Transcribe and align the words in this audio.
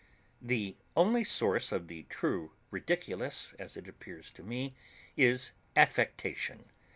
The 0.41 0.77
only 0.97 1.23
source 1.23 1.71
of 1.71 1.87
the 1.87 2.07
true 2.09 2.53
Ridiculous 2.71 3.53
(as 3.59 3.77
it 3.77 3.87
appears 3.87 4.31
to 4.31 4.41
me) 4.41 4.73
is 5.15 5.51
affectation. 5.75 6.65